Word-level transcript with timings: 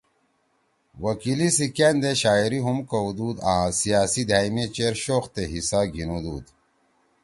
وکیلی 1.05 1.49
سی 1.55 1.65
کأن 1.75 1.95
دے 2.03 2.11
شاعری 2.21 2.59
ہُم 2.65 2.77
کؤدُود 2.89 3.37
آں 3.51 3.65
سیاسی 3.79 4.21
دھأئں 4.29 4.51
می 4.53 4.63
چیر 4.75 4.93
شوق 5.03 5.25
تے 5.33 5.43
حِصہ 5.53 5.79
گھیِنُودُود 5.93 6.45